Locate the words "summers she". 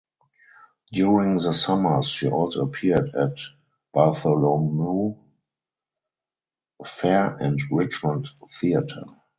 1.53-2.27